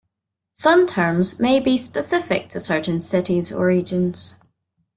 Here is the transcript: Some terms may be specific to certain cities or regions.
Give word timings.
Some 0.55 0.87
terms 0.87 1.39
may 1.39 1.59
be 1.59 1.77
specific 1.77 2.49
to 2.49 2.59
certain 2.59 2.99
cities 2.99 3.51
or 3.51 3.67
regions. 3.67 4.39